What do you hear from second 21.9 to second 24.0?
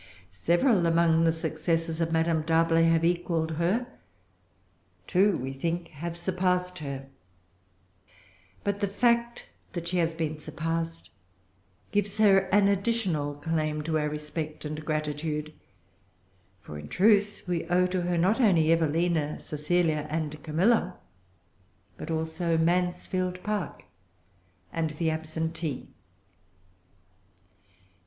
but also Mansfield Park